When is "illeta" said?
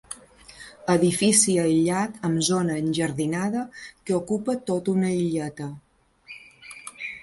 5.23-5.75